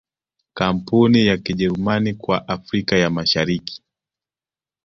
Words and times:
Kampuni 0.53 1.25
ya 1.27 1.37
Kijerumani 1.37 2.13
kwa 2.13 2.47
Afrika 2.47 2.97
ya 2.97 3.09
Mashariki 3.09 3.83